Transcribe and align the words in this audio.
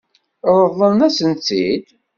Ṛeḍlen-asen-tt-id? 0.61 1.85